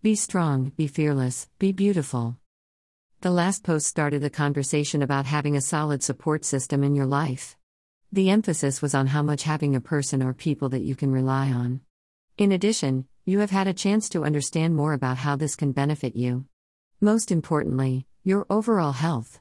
Be 0.00 0.14
strong, 0.14 0.70
be 0.76 0.86
fearless, 0.86 1.48
be 1.58 1.72
beautiful. 1.72 2.36
The 3.20 3.32
last 3.32 3.64
post 3.64 3.88
started 3.88 4.22
the 4.22 4.30
conversation 4.30 5.02
about 5.02 5.26
having 5.26 5.56
a 5.56 5.60
solid 5.60 6.04
support 6.04 6.44
system 6.44 6.84
in 6.84 6.94
your 6.94 7.04
life. 7.04 7.56
The 8.12 8.30
emphasis 8.30 8.80
was 8.80 8.94
on 8.94 9.08
how 9.08 9.22
much 9.22 9.42
having 9.42 9.74
a 9.74 9.80
person 9.80 10.22
or 10.22 10.34
people 10.34 10.68
that 10.68 10.82
you 10.82 10.94
can 10.94 11.10
rely 11.10 11.50
on. 11.50 11.80
In 12.36 12.52
addition, 12.52 13.08
you 13.24 13.40
have 13.40 13.50
had 13.50 13.66
a 13.66 13.74
chance 13.74 14.08
to 14.10 14.24
understand 14.24 14.76
more 14.76 14.92
about 14.92 15.16
how 15.16 15.34
this 15.34 15.56
can 15.56 15.72
benefit 15.72 16.14
you. 16.14 16.44
Most 17.00 17.32
importantly, 17.32 18.06
your 18.22 18.46
overall 18.48 18.92
health. 18.92 19.40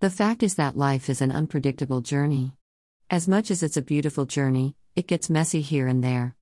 The 0.00 0.10
fact 0.10 0.42
is 0.42 0.56
that 0.56 0.76
life 0.76 1.08
is 1.08 1.22
an 1.22 1.30
unpredictable 1.30 2.00
journey. 2.00 2.56
As 3.08 3.28
much 3.28 3.52
as 3.52 3.62
it's 3.62 3.76
a 3.76 3.82
beautiful 3.82 4.26
journey, 4.26 4.74
it 4.96 5.06
gets 5.06 5.30
messy 5.30 5.60
here 5.60 5.86
and 5.86 6.02
there. 6.02 6.34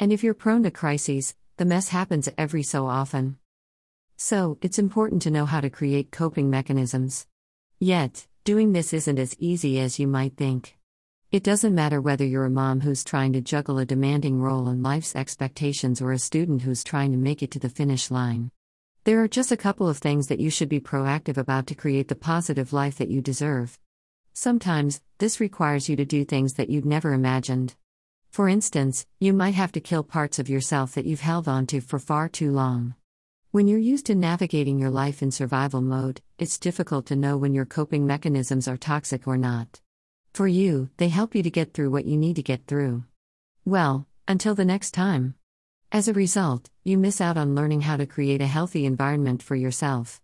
And 0.00 0.14
if 0.14 0.24
you're 0.24 0.32
prone 0.32 0.62
to 0.62 0.70
crises, 0.70 1.34
the 1.56 1.64
mess 1.64 1.88
happens 1.88 2.28
every 2.38 2.62
so 2.62 2.86
often. 2.86 3.36
So, 4.16 4.58
it's 4.62 4.78
important 4.78 5.22
to 5.22 5.30
know 5.30 5.46
how 5.46 5.60
to 5.60 5.70
create 5.70 6.12
coping 6.12 6.48
mechanisms. 6.48 7.26
Yet, 7.78 8.26
doing 8.44 8.72
this 8.72 8.92
isn't 8.92 9.18
as 9.18 9.36
easy 9.38 9.80
as 9.80 9.98
you 9.98 10.06
might 10.06 10.36
think. 10.36 10.76
It 11.30 11.42
doesn't 11.42 11.74
matter 11.74 12.00
whether 12.00 12.24
you're 12.24 12.44
a 12.44 12.50
mom 12.50 12.80
who's 12.80 13.04
trying 13.04 13.32
to 13.32 13.40
juggle 13.40 13.78
a 13.78 13.86
demanding 13.86 14.40
role 14.40 14.68
in 14.68 14.82
life's 14.82 15.16
expectations 15.16 16.02
or 16.02 16.12
a 16.12 16.18
student 16.18 16.62
who's 16.62 16.84
trying 16.84 17.10
to 17.12 17.18
make 17.18 17.42
it 17.42 17.50
to 17.52 17.58
the 17.58 17.68
finish 17.68 18.10
line. 18.10 18.50
There 19.04 19.22
are 19.22 19.28
just 19.28 19.50
a 19.50 19.56
couple 19.56 19.88
of 19.88 19.98
things 19.98 20.28
that 20.28 20.40
you 20.40 20.50
should 20.50 20.68
be 20.68 20.78
proactive 20.78 21.36
about 21.36 21.66
to 21.68 21.74
create 21.74 22.08
the 22.08 22.14
positive 22.14 22.72
life 22.72 22.98
that 22.98 23.10
you 23.10 23.20
deserve. 23.20 23.78
Sometimes, 24.32 25.00
this 25.18 25.40
requires 25.40 25.88
you 25.88 25.96
to 25.96 26.04
do 26.04 26.24
things 26.24 26.54
that 26.54 26.70
you'd 26.70 26.86
never 26.86 27.12
imagined. 27.12 27.74
For 28.32 28.48
instance, 28.48 29.04
you 29.20 29.34
might 29.34 29.52
have 29.52 29.72
to 29.72 29.80
kill 29.80 30.02
parts 30.02 30.38
of 30.38 30.48
yourself 30.48 30.94
that 30.94 31.04
you've 31.04 31.20
held 31.20 31.46
onto 31.46 31.82
for 31.82 31.98
far 31.98 32.30
too 32.30 32.50
long. 32.50 32.94
When 33.50 33.68
you're 33.68 33.78
used 33.78 34.06
to 34.06 34.14
navigating 34.14 34.78
your 34.78 34.88
life 34.88 35.22
in 35.22 35.30
survival 35.30 35.82
mode, 35.82 36.22
it's 36.38 36.58
difficult 36.58 37.04
to 37.06 37.16
know 37.16 37.36
when 37.36 37.52
your 37.52 37.66
coping 37.66 38.06
mechanisms 38.06 38.66
are 38.66 38.78
toxic 38.78 39.28
or 39.28 39.36
not. 39.36 39.82
For 40.32 40.48
you, 40.48 40.88
they 40.96 41.10
help 41.10 41.34
you 41.34 41.42
to 41.42 41.50
get 41.50 41.74
through 41.74 41.90
what 41.90 42.06
you 42.06 42.16
need 42.16 42.36
to 42.36 42.42
get 42.42 42.66
through. 42.66 43.04
Well, 43.66 44.06
until 44.26 44.54
the 44.54 44.64
next 44.64 44.92
time. 44.92 45.34
As 45.92 46.08
a 46.08 46.14
result, 46.14 46.70
you 46.84 46.96
miss 46.96 47.20
out 47.20 47.36
on 47.36 47.54
learning 47.54 47.82
how 47.82 47.98
to 47.98 48.06
create 48.06 48.40
a 48.40 48.46
healthy 48.46 48.86
environment 48.86 49.42
for 49.42 49.56
yourself. 49.56 50.22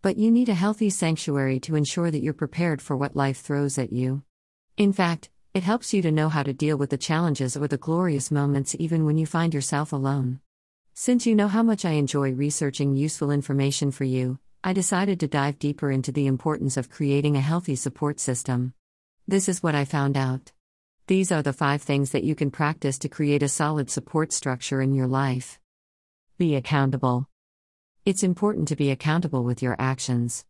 But 0.00 0.16
you 0.16 0.30
need 0.30 0.48
a 0.48 0.54
healthy 0.54 0.88
sanctuary 0.88 1.60
to 1.60 1.76
ensure 1.76 2.10
that 2.10 2.22
you're 2.22 2.32
prepared 2.32 2.80
for 2.80 2.96
what 2.96 3.14
life 3.14 3.42
throws 3.42 3.76
at 3.76 3.92
you. 3.92 4.22
In 4.78 4.94
fact, 4.94 5.28
it 5.56 5.62
helps 5.62 5.94
you 5.94 6.02
to 6.02 6.12
know 6.12 6.28
how 6.28 6.42
to 6.42 6.52
deal 6.52 6.76
with 6.76 6.90
the 6.90 6.98
challenges 6.98 7.56
or 7.56 7.66
the 7.66 7.78
glorious 7.78 8.30
moments 8.30 8.76
even 8.78 9.06
when 9.06 9.16
you 9.16 9.24
find 9.24 9.54
yourself 9.54 9.90
alone. 9.90 10.38
Since 10.92 11.24
you 11.24 11.34
know 11.34 11.48
how 11.48 11.62
much 11.62 11.86
I 11.86 11.92
enjoy 11.92 12.32
researching 12.32 12.94
useful 12.94 13.30
information 13.30 13.90
for 13.90 14.04
you, 14.04 14.38
I 14.62 14.74
decided 14.74 15.18
to 15.20 15.26
dive 15.26 15.58
deeper 15.58 15.90
into 15.90 16.12
the 16.12 16.26
importance 16.26 16.76
of 16.76 16.90
creating 16.90 17.36
a 17.36 17.40
healthy 17.40 17.74
support 17.74 18.20
system. 18.20 18.74
This 19.26 19.48
is 19.48 19.62
what 19.62 19.74
I 19.74 19.86
found 19.86 20.14
out. 20.14 20.52
These 21.06 21.32
are 21.32 21.40
the 21.40 21.54
five 21.54 21.80
things 21.80 22.10
that 22.10 22.24
you 22.24 22.34
can 22.34 22.50
practice 22.50 22.98
to 22.98 23.08
create 23.08 23.42
a 23.42 23.48
solid 23.48 23.88
support 23.88 24.34
structure 24.34 24.82
in 24.82 24.92
your 24.92 25.06
life. 25.06 25.58
Be 26.36 26.54
accountable. 26.54 27.30
It's 28.04 28.22
important 28.22 28.68
to 28.68 28.76
be 28.76 28.90
accountable 28.90 29.42
with 29.42 29.62
your 29.62 29.76
actions. 29.78 30.44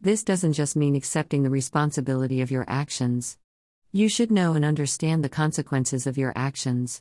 This 0.00 0.24
doesn't 0.24 0.54
just 0.54 0.74
mean 0.74 0.96
accepting 0.96 1.44
the 1.44 1.50
responsibility 1.50 2.40
of 2.40 2.50
your 2.50 2.64
actions. 2.66 3.38
You 3.90 4.10
should 4.10 4.30
know 4.30 4.52
and 4.52 4.66
understand 4.66 5.24
the 5.24 5.30
consequences 5.30 6.06
of 6.06 6.18
your 6.18 6.34
actions. 6.36 7.00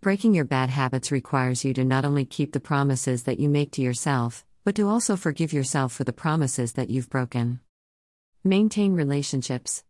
Breaking 0.00 0.32
your 0.32 0.44
bad 0.44 0.70
habits 0.70 1.10
requires 1.10 1.64
you 1.64 1.74
to 1.74 1.84
not 1.84 2.04
only 2.04 2.24
keep 2.24 2.52
the 2.52 2.60
promises 2.60 3.24
that 3.24 3.40
you 3.40 3.48
make 3.48 3.72
to 3.72 3.82
yourself, 3.82 4.44
but 4.64 4.76
to 4.76 4.88
also 4.88 5.16
forgive 5.16 5.52
yourself 5.52 5.92
for 5.92 6.04
the 6.04 6.12
promises 6.12 6.74
that 6.74 6.88
you've 6.88 7.10
broken. 7.10 7.58
Maintain 8.44 8.94
relationships. 8.94 9.82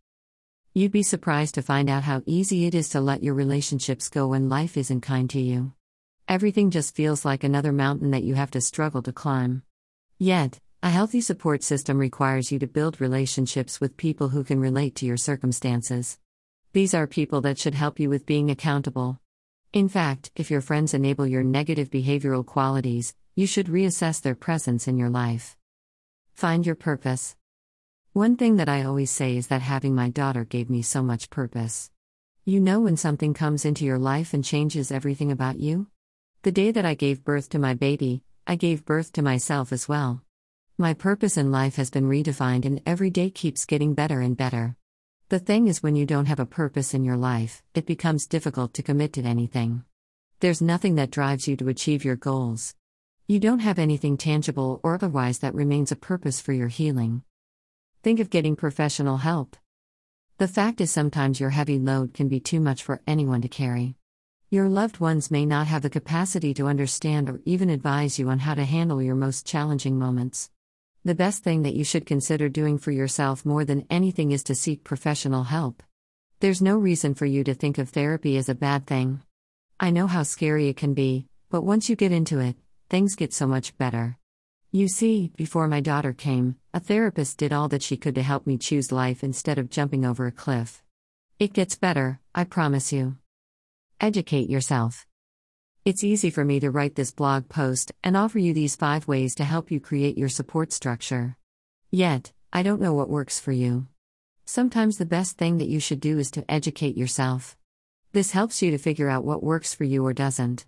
You'd 0.73 0.91
be 0.91 1.03
surprised 1.03 1.53
to 1.55 1.61
find 1.61 1.91
out 1.91 2.05
how 2.05 2.23
easy 2.25 2.65
it 2.65 2.73
is 2.73 2.89
to 2.89 3.01
let 3.01 3.21
your 3.21 3.35
relationships 3.35 4.09
go 4.09 4.29
when 4.29 4.49
life 4.49 4.77
isn't 4.77 5.01
kind 5.01 5.29
to 5.29 5.39
you. 5.39 5.73
Everything 6.27 6.71
just 6.71 6.95
feels 6.95 7.23
like 7.23 7.43
another 7.43 7.71
mountain 7.71 8.09
that 8.11 8.23
you 8.23 8.33
have 8.33 8.49
to 8.51 8.61
struggle 8.61 9.03
to 9.03 9.13
climb. 9.13 9.61
Yet, 10.17 10.59
a 10.81 10.89
healthy 10.89 11.21
support 11.21 11.61
system 11.61 11.99
requires 11.99 12.51
you 12.51 12.57
to 12.57 12.65
build 12.65 12.99
relationships 12.99 13.79
with 13.79 13.95
people 13.95 14.29
who 14.29 14.43
can 14.43 14.59
relate 14.59 14.95
to 14.95 15.05
your 15.05 15.17
circumstances. 15.17 16.17
These 16.73 16.93
are 16.93 17.05
people 17.05 17.41
that 17.41 17.59
should 17.59 17.75
help 17.75 17.99
you 17.99 18.09
with 18.09 18.25
being 18.25 18.49
accountable. 18.49 19.19
In 19.73 19.89
fact, 19.89 20.31
if 20.37 20.49
your 20.49 20.61
friends 20.61 20.93
enable 20.93 21.27
your 21.27 21.43
negative 21.43 21.89
behavioral 21.89 22.45
qualities, 22.45 23.13
you 23.35 23.45
should 23.45 23.67
reassess 23.67 24.21
their 24.21 24.35
presence 24.35 24.87
in 24.87 24.97
your 24.97 25.09
life. 25.09 25.57
Find 26.33 26.65
your 26.65 26.75
purpose. 26.75 27.35
One 28.13 28.37
thing 28.37 28.55
that 28.55 28.69
I 28.69 28.83
always 28.83 29.11
say 29.11 29.35
is 29.35 29.47
that 29.47 29.61
having 29.61 29.95
my 29.95 30.09
daughter 30.09 30.45
gave 30.45 30.69
me 30.69 30.81
so 30.81 31.03
much 31.03 31.29
purpose. 31.29 31.91
You 32.45 32.61
know 32.61 32.79
when 32.79 32.95
something 32.95 33.33
comes 33.33 33.65
into 33.65 33.83
your 33.83 33.99
life 33.99 34.33
and 34.33 34.41
changes 34.41 34.93
everything 34.93 35.29
about 35.29 35.59
you? 35.59 35.87
The 36.43 36.53
day 36.53 36.71
that 36.71 36.85
I 36.85 36.93
gave 36.93 37.25
birth 37.25 37.49
to 37.49 37.59
my 37.59 37.73
baby, 37.73 38.23
I 38.47 38.55
gave 38.55 38.85
birth 38.85 39.11
to 39.13 39.21
myself 39.21 39.73
as 39.73 39.89
well. 39.89 40.23
My 40.77 40.93
purpose 40.93 41.35
in 41.35 41.51
life 41.51 41.75
has 41.75 41.89
been 41.89 42.07
redefined 42.07 42.63
and 42.63 42.81
every 42.85 43.09
day 43.09 43.29
keeps 43.29 43.65
getting 43.65 43.93
better 43.93 44.21
and 44.21 44.37
better. 44.37 44.77
The 45.31 45.39
thing 45.39 45.69
is, 45.69 45.81
when 45.81 45.95
you 45.95 46.05
don't 46.05 46.25
have 46.25 46.41
a 46.41 46.45
purpose 46.45 46.93
in 46.93 47.05
your 47.05 47.15
life, 47.15 47.63
it 47.73 47.85
becomes 47.85 48.27
difficult 48.27 48.73
to 48.73 48.83
commit 48.83 49.13
to 49.13 49.21
anything. 49.21 49.85
There's 50.41 50.61
nothing 50.61 50.95
that 50.95 51.09
drives 51.09 51.47
you 51.47 51.55
to 51.55 51.69
achieve 51.69 52.03
your 52.03 52.17
goals. 52.17 52.75
You 53.29 53.39
don't 53.39 53.59
have 53.59 53.79
anything 53.79 54.17
tangible 54.17 54.81
or 54.83 54.95
otherwise 54.95 55.39
that 55.39 55.55
remains 55.55 55.89
a 55.89 55.95
purpose 55.95 56.41
for 56.41 56.51
your 56.51 56.67
healing. 56.67 57.23
Think 58.03 58.19
of 58.19 58.29
getting 58.29 58.57
professional 58.57 59.19
help. 59.19 59.55
The 60.37 60.49
fact 60.49 60.81
is, 60.81 60.91
sometimes 60.91 61.39
your 61.39 61.51
heavy 61.51 61.79
load 61.79 62.13
can 62.13 62.27
be 62.27 62.41
too 62.41 62.59
much 62.59 62.83
for 62.83 62.99
anyone 63.07 63.41
to 63.41 63.47
carry. 63.47 63.95
Your 64.49 64.67
loved 64.67 64.99
ones 64.99 65.31
may 65.31 65.45
not 65.45 65.67
have 65.67 65.81
the 65.81 65.89
capacity 65.89 66.53
to 66.55 66.67
understand 66.67 67.29
or 67.29 67.39
even 67.45 67.69
advise 67.69 68.19
you 68.19 68.27
on 68.27 68.39
how 68.39 68.55
to 68.55 68.65
handle 68.65 69.01
your 69.01 69.15
most 69.15 69.47
challenging 69.47 69.97
moments. 69.97 70.51
The 71.03 71.15
best 71.15 71.43
thing 71.43 71.63
that 71.63 71.73
you 71.73 71.83
should 71.83 72.05
consider 72.05 72.47
doing 72.47 72.77
for 72.77 72.91
yourself 72.91 73.43
more 73.43 73.65
than 73.65 73.87
anything 73.89 74.31
is 74.31 74.43
to 74.43 74.53
seek 74.53 74.83
professional 74.83 75.45
help. 75.45 75.81
There's 76.41 76.61
no 76.61 76.77
reason 76.77 77.15
for 77.15 77.25
you 77.25 77.43
to 77.45 77.55
think 77.55 77.79
of 77.79 77.89
therapy 77.89 78.37
as 78.37 78.49
a 78.49 78.53
bad 78.53 78.85
thing. 78.85 79.23
I 79.79 79.89
know 79.89 80.05
how 80.05 80.21
scary 80.21 80.67
it 80.67 80.77
can 80.77 80.93
be, 80.93 81.25
but 81.49 81.63
once 81.63 81.89
you 81.89 81.95
get 81.95 82.11
into 82.11 82.39
it, 82.39 82.55
things 82.87 83.15
get 83.15 83.33
so 83.33 83.47
much 83.47 83.75
better. 83.79 84.19
You 84.71 84.87
see, 84.87 85.31
before 85.35 85.67
my 85.67 85.81
daughter 85.81 86.13
came, 86.13 86.57
a 86.71 86.79
therapist 86.79 87.39
did 87.39 87.51
all 87.51 87.67
that 87.69 87.81
she 87.81 87.97
could 87.97 88.13
to 88.13 88.21
help 88.21 88.45
me 88.45 88.59
choose 88.59 88.91
life 88.91 89.23
instead 89.23 89.57
of 89.57 89.71
jumping 89.71 90.05
over 90.05 90.27
a 90.27 90.31
cliff. 90.31 90.83
It 91.39 91.53
gets 91.53 91.75
better, 91.75 92.19
I 92.35 92.43
promise 92.43 92.93
you. 92.93 93.17
Educate 93.99 94.51
yourself. 94.51 95.07
It's 95.83 96.03
easy 96.03 96.29
for 96.29 96.45
me 96.45 96.59
to 96.59 96.69
write 96.69 96.93
this 96.93 97.11
blog 97.11 97.49
post 97.49 97.91
and 98.03 98.15
offer 98.15 98.37
you 98.37 98.53
these 98.53 98.75
five 98.75 99.07
ways 99.07 99.33
to 99.33 99.43
help 99.43 99.71
you 99.71 99.79
create 99.79 100.15
your 100.15 100.29
support 100.29 100.71
structure. 100.71 101.37
Yet, 101.89 102.31
I 102.53 102.61
don't 102.61 102.81
know 102.81 102.93
what 102.93 103.09
works 103.09 103.39
for 103.39 103.51
you. 103.51 103.87
Sometimes 104.45 104.99
the 104.99 105.07
best 105.07 105.39
thing 105.39 105.57
that 105.57 105.69
you 105.69 105.79
should 105.79 105.99
do 105.99 106.19
is 106.19 106.29
to 106.31 106.45
educate 106.47 106.95
yourself. 106.95 107.57
This 108.11 108.29
helps 108.29 108.61
you 108.61 108.69
to 108.69 108.77
figure 108.77 109.09
out 109.09 109.25
what 109.25 109.41
works 109.41 109.73
for 109.73 109.83
you 109.83 110.05
or 110.05 110.13
doesn't. 110.13 110.67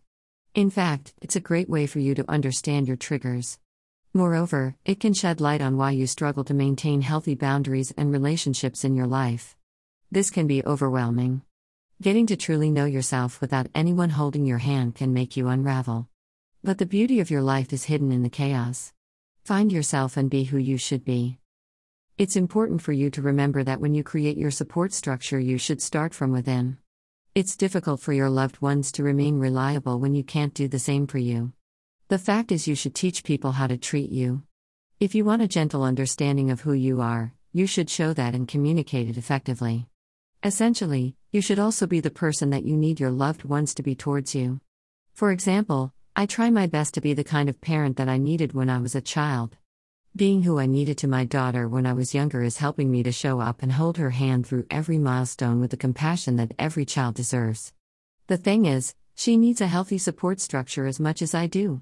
In 0.55 0.71
fact, 0.71 1.13
it's 1.21 1.35
a 1.35 1.39
great 1.39 1.69
way 1.69 1.85
for 1.85 1.99
you 1.99 2.15
to 2.15 2.31
understand 2.31 2.87
your 2.87 2.97
triggers. 2.97 3.59
Moreover, 4.15 4.77
it 4.83 4.99
can 4.99 5.13
shed 5.13 5.39
light 5.39 5.61
on 5.61 5.77
why 5.77 5.91
you 5.91 6.07
struggle 6.07 6.43
to 6.45 6.55
maintain 6.55 7.01
healthy 7.01 7.35
boundaries 7.35 7.93
and 7.95 8.11
relationships 8.11 8.83
in 8.83 8.95
your 8.95 9.07
life. 9.07 9.55
This 10.11 10.31
can 10.31 10.47
be 10.47 10.65
overwhelming. 10.65 11.43
Getting 12.03 12.27
to 12.27 12.35
truly 12.35 12.69
know 12.69 12.83
yourself 12.83 13.39
without 13.39 13.69
anyone 13.73 14.09
holding 14.09 14.45
your 14.45 14.57
hand 14.57 14.93
can 14.93 15.13
make 15.13 15.37
you 15.37 15.47
unravel. 15.47 16.09
But 16.61 16.77
the 16.77 16.85
beauty 16.85 17.21
of 17.21 17.31
your 17.31 17.41
life 17.41 17.71
is 17.71 17.85
hidden 17.85 18.11
in 18.11 18.23
the 18.23 18.29
chaos. 18.29 18.91
Find 19.45 19.71
yourself 19.71 20.17
and 20.17 20.29
be 20.29 20.43
who 20.43 20.57
you 20.57 20.77
should 20.77 21.05
be. 21.05 21.37
It's 22.17 22.35
important 22.35 22.81
for 22.81 22.91
you 22.91 23.09
to 23.11 23.21
remember 23.21 23.63
that 23.63 23.79
when 23.79 23.95
you 23.95 24.03
create 24.03 24.35
your 24.35 24.51
support 24.51 24.91
structure, 24.91 25.39
you 25.39 25.57
should 25.57 25.81
start 25.81 26.13
from 26.13 26.33
within. 26.33 26.77
It's 27.35 27.55
difficult 27.55 28.01
for 28.01 28.11
your 28.11 28.29
loved 28.29 28.61
ones 28.61 28.91
to 28.91 29.03
remain 29.03 29.39
reliable 29.39 29.97
when 29.97 30.13
you 30.13 30.25
can't 30.25 30.53
do 30.53 30.67
the 30.67 30.79
same 30.79 31.07
for 31.07 31.19
you. 31.19 31.53
The 32.09 32.19
fact 32.19 32.51
is, 32.51 32.67
you 32.67 32.75
should 32.75 32.95
teach 32.95 33.23
people 33.23 33.53
how 33.53 33.67
to 33.67 33.77
treat 33.77 34.09
you. 34.09 34.43
If 34.99 35.15
you 35.15 35.23
want 35.23 35.41
a 35.41 35.47
gentle 35.47 35.83
understanding 35.83 36.51
of 36.51 36.59
who 36.59 36.73
you 36.73 36.99
are, 36.99 37.33
you 37.53 37.65
should 37.65 37.89
show 37.89 38.11
that 38.11 38.35
and 38.35 38.45
communicate 38.45 39.07
it 39.07 39.15
effectively. 39.15 39.87
Essentially, 40.45 41.15
you 41.31 41.41
should 41.41 41.57
also 41.57 41.87
be 41.87 42.01
the 42.01 42.11
person 42.11 42.49
that 42.49 42.65
you 42.65 42.75
need 42.75 42.99
your 42.99 43.11
loved 43.11 43.45
ones 43.45 43.73
to 43.75 43.81
be 43.81 43.95
towards 43.95 44.35
you. 44.35 44.59
For 45.13 45.31
example, 45.31 45.93
I 46.17 46.25
try 46.25 46.49
my 46.49 46.67
best 46.67 46.93
to 46.95 47.01
be 47.01 47.13
the 47.13 47.23
kind 47.23 47.47
of 47.47 47.61
parent 47.61 47.95
that 47.95 48.09
I 48.09 48.17
needed 48.17 48.51
when 48.51 48.69
I 48.69 48.79
was 48.79 48.93
a 48.93 48.99
child. 48.99 49.55
Being 50.13 50.43
who 50.43 50.59
I 50.59 50.65
needed 50.65 50.97
to 50.97 51.07
my 51.07 51.23
daughter 51.23 51.69
when 51.69 51.85
I 51.85 51.93
was 51.93 52.13
younger 52.13 52.43
is 52.43 52.57
helping 52.57 52.91
me 52.91 53.03
to 53.03 53.11
show 53.13 53.39
up 53.39 53.63
and 53.63 53.71
hold 53.71 53.95
her 53.97 54.09
hand 54.09 54.45
through 54.45 54.65
every 54.69 54.97
milestone 54.97 55.61
with 55.61 55.71
the 55.71 55.77
compassion 55.77 56.35
that 56.35 56.51
every 56.59 56.83
child 56.83 57.15
deserves. 57.15 57.71
The 58.27 58.35
thing 58.35 58.65
is, 58.65 58.95
she 59.15 59.37
needs 59.37 59.61
a 59.61 59.67
healthy 59.67 59.97
support 59.97 60.41
structure 60.41 60.85
as 60.85 60.99
much 60.99 61.21
as 61.21 61.33
I 61.33 61.47
do. 61.47 61.81